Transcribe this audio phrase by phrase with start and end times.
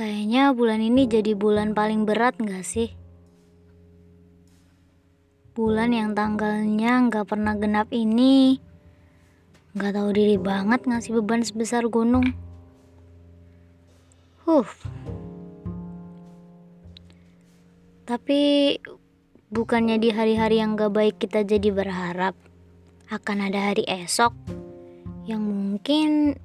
[0.00, 2.88] Kayaknya bulan ini jadi bulan paling berat gak sih?
[5.52, 8.56] Bulan yang tanggalnya gak pernah genap ini
[9.76, 12.24] Gak tahu diri banget ngasih beban sebesar gunung
[14.48, 14.64] Huh
[18.08, 18.40] Tapi
[19.52, 22.32] bukannya di hari-hari yang gak baik kita jadi berharap
[23.12, 24.32] akan ada hari esok
[25.28, 26.40] yang mungkin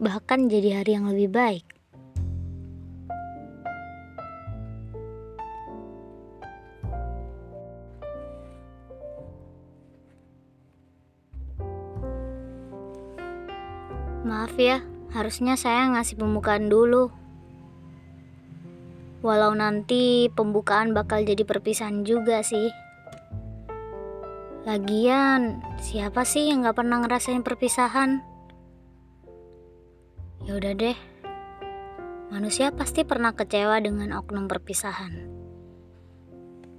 [0.00, 1.65] bahkan jadi hari yang lebih baik.
[14.26, 14.82] Maaf ya,
[15.14, 17.14] harusnya saya ngasih pembukaan dulu.
[19.22, 22.74] Walau nanti pembukaan bakal jadi perpisahan juga sih.
[24.66, 28.18] Lagian, siapa sih yang gak pernah ngerasain perpisahan?
[30.42, 30.98] Ya udah deh.
[32.34, 35.30] Manusia pasti pernah kecewa dengan oknum perpisahan.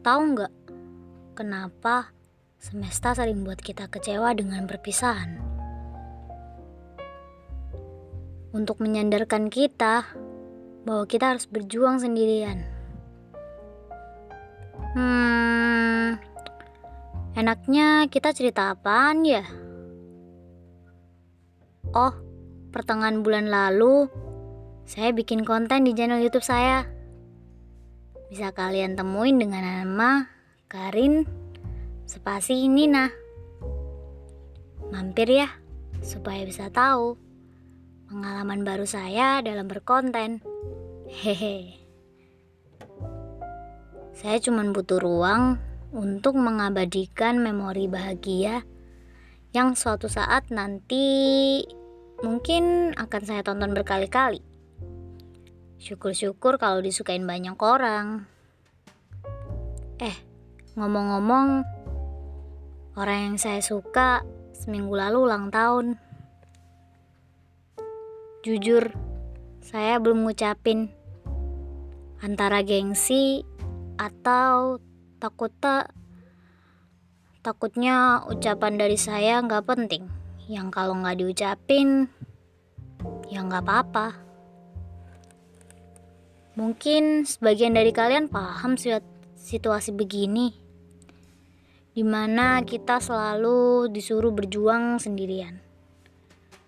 [0.04, 0.54] Tahu nggak
[1.32, 2.11] kenapa
[2.59, 5.47] semesta sering buat kita kecewa dengan perpisahan?
[8.58, 10.10] Untuk menyandarkan kita
[10.82, 12.66] bahwa kita harus berjuang sendirian.
[14.98, 16.18] Hmm,
[17.38, 19.46] enaknya kita cerita apaan ya?
[21.94, 22.18] Oh,
[22.74, 24.10] pertengahan bulan lalu
[24.90, 26.90] saya bikin konten di channel YouTube saya.
[28.34, 30.34] Bisa kalian temuin dengan nama
[30.66, 31.30] Karin
[32.10, 33.14] spasi Nina.
[34.90, 35.54] Mampir ya,
[36.02, 37.27] supaya bisa tahu
[38.08, 40.40] pengalaman baru saya dalam berkonten.
[41.12, 41.76] Hehe.
[44.16, 45.60] Saya cuma butuh ruang
[45.92, 48.64] untuk mengabadikan memori bahagia
[49.52, 51.64] yang suatu saat nanti
[52.24, 54.42] mungkin akan saya tonton berkali-kali.
[55.78, 58.26] Syukur-syukur kalau disukain banyak orang.
[60.02, 60.17] Eh,
[60.73, 61.62] ngomong-ngomong,
[62.98, 64.26] orang yang saya suka
[64.58, 66.07] seminggu lalu ulang tahun.
[68.48, 68.96] Jujur,
[69.60, 70.88] saya belum ngucapin
[72.24, 73.44] antara gengsi
[74.00, 74.80] atau
[75.20, 75.92] takut tak
[77.44, 80.08] takutnya ucapan dari saya nggak penting.
[80.48, 82.08] Yang kalau nggak diucapin
[83.28, 84.16] ya nggak apa-apa.
[86.56, 88.80] Mungkin sebagian dari kalian paham
[89.36, 90.56] situasi begini,
[91.92, 95.60] di mana kita selalu disuruh berjuang sendirian,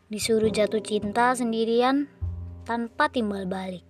[0.09, 2.09] disuruh jatuh cinta sendirian
[2.65, 3.85] tanpa timbal balik.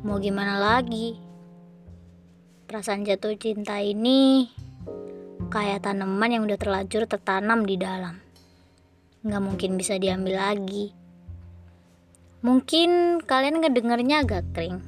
[0.00, 1.20] Mau gimana lagi?
[2.64, 4.48] Perasaan jatuh cinta ini
[5.52, 8.16] kayak tanaman yang udah terlanjur tertanam di dalam.
[9.28, 10.96] Nggak mungkin bisa diambil lagi.
[12.40, 14.80] Mungkin kalian ngedengarnya agak kering.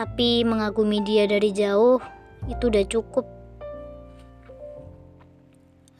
[0.00, 2.00] Tapi mengagumi dia dari jauh
[2.48, 3.28] itu udah cukup.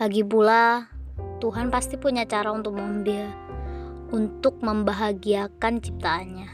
[0.00, 0.95] Lagi pula,
[1.42, 3.28] Tuhan pasti punya cara untuk mengambil
[4.10, 6.50] untuk membahagiakan ciptaannya.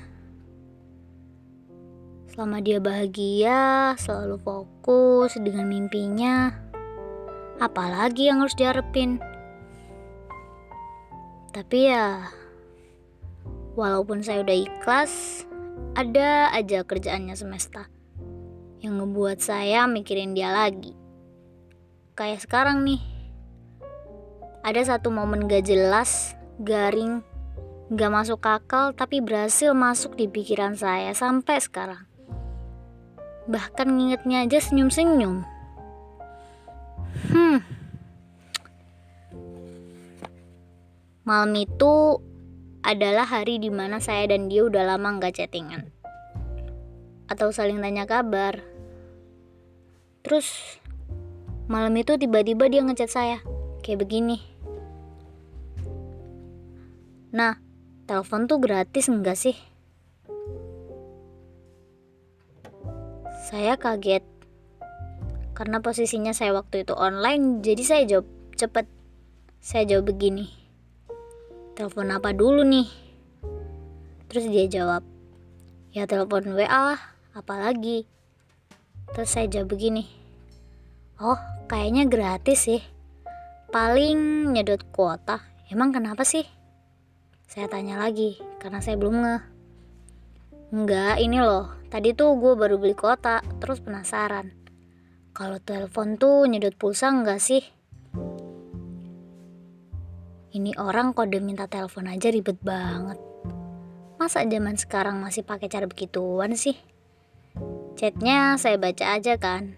[2.32, 6.48] Selama dia bahagia, selalu fokus dengan mimpinya,
[7.60, 9.20] apalagi yang harus diharapin.
[11.52, 12.32] Tapi ya,
[13.72, 15.44] Walaupun saya udah ikhlas,
[15.96, 17.88] ada aja kerjaannya semesta
[18.84, 20.92] yang ngebuat saya mikirin dia lagi.
[22.12, 23.00] Kayak sekarang nih,
[24.62, 27.22] ada satu momen gak jelas, garing,
[27.90, 32.02] gak masuk akal, tapi berhasil masuk di pikiran saya sampai sekarang.
[33.50, 35.42] Bahkan ngingetnya aja senyum-senyum.
[37.30, 37.58] Hmm.
[41.22, 42.18] Malam itu
[42.82, 45.86] adalah hari di mana saya dan dia udah lama nggak chattingan
[47.30, 48.60] atau saling tanya kabar.
[50.20, 50.76] Terus
[51.70, 53.38] malam itu tiba-tiba dia ngechat saya
[53.80, 54.51] kayak begini.
[57.32, 57.56] Nah,
[58.04, 59.56] telepon tuh gratis enggak sih?
[63.48, 64.24] Saya kaget
[65.52, 68.86] karena posisinya saya waktu itu online, jadi saya jawab cepet.
[69.62, 70.62] Saya jawab begini
[71.72, 72.88] telepon apa dulu nih?
[74.28, 75.04] Terus dia jawab,
[75.92, 77.00] ya telepon WA lah,
[77.32, 78.04] apalagi.
[79.12, 80.08] Terus saya jawab begini,
[81.20, 81.36] oh
[81.68, 82.80] kayaknya gratis sih,
[83.68, 86.44] paling nyedot kuota, emang kenapa sih?
[87.52, 89.36] Saya tanya lagi, karena saya belum nge.
[90.72, 94.56] Enggak, ini loh, tadi tuh gue baru beli kuota, terus penasaran.
[95.36, 97.60] Kalau telepon tuh nyedot pulsa enggak sih?
[100.56, 103.20] Ini orang kode minta telepon aja ribet banget.
[104.16, 106.80] Masa zaman sekarang masih pakai cara begituan sih?
[108.00, 109.76] Chatnya saya baca aja kan.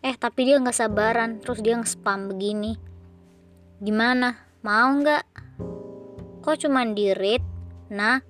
[0.00, 2.80] Eh tapi dia nggak sabaran, terus dia nge-spam begini.
[3.84, 4.40] Gimana?
[4.64, 5.45] Mau nggak?
[6.46, 7.42] Kok cuman di read?
[7.90, 8.22] Nah,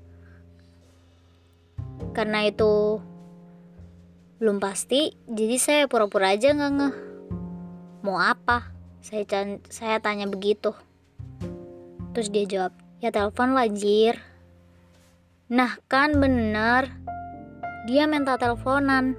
[2.17, 2.97] karena itu
[4.41, 6.97] belum pasti, jadi saya pura-pura aja nggak ngeh.
[8.01, 8.73] Mau apa?
[9.05, 9.29] Saya
[9.69, 10.73] saya tanya begitu.
[12.17, 12.73] Terus dia jawab,
[13.05, 14.17] ya telepon lah Jir.
[15.53, 16.89] Nah kan bener,
[17.85, 19.13] dia minta teleponan.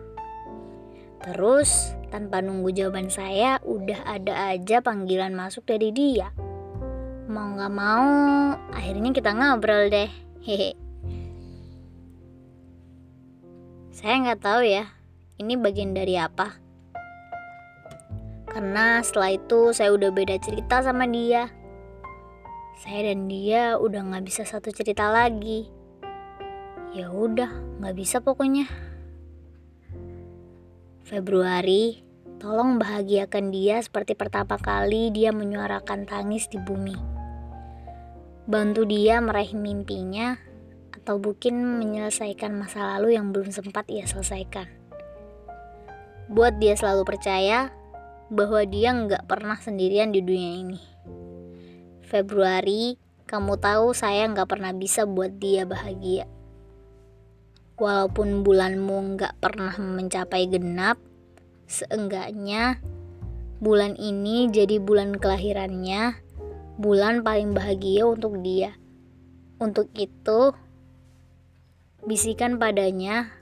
[1.22, 6.34] Terus tanpa nunggu jawaban saya, udah ada aja panggilan masuk dari dia.
[7.28, 8.08] Mau gak mau,
[8.72, 10.08] akhirnya kita ngobrol deh.
[10.42, 10.74] Hehe.
[13.92, 14.88] Saya nggak tahu ya,
[15.38, 16.56] ini bagian dari apa.
[18.48, 21.52] Karena setelah itu saya udah beda cerita sama dia
[22.78, 25.66] saya dan dia udah nggak bisa satu cerita lagi.
[26.94, 27.50] Ya udah,
[27.82, 28.70] nggak bisa pokoknya.
[31.02, 32.06] Februari,
[32.38, 37.17] tolong bahagiakan dia seperti pertama kali dia menyuarakan tangis di bumi.
[38.48, 40.40] Bantu dia meraih mimpinya
[40.96, 44.72] atau mungkin menyelesaikan masa lalu yang belum sempat ia selesaikan.
[46.32, 47.76] Buat dia selalu percaya
[48.32, 50.80] bahwa dia nggak pernah sendirian di dunia ini.
[52.08, 52.96] Februari,
[53.28, 56.24] kamu tahu saya nggak pernah bisa buat dia bahagia.
[57.76, 60.96] Walaupun bulanmu nggak pernah mencapai genap,
[61.68, 62.80] seenggaknya
[63.60, 66.16] bulan ini jadi bulan kelahirannya,
[66.78, 68.78] bulan paling bahagia untuk dia.
[69.58, 70.54] Untuk itu,
[72.06, 73.34] bisikan padanya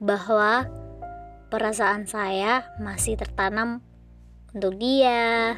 [0.00, 0.64] bahwa
[1.52, 3.84] perasaan saya masih tertanam
[4.56, 5.54] untuk dia.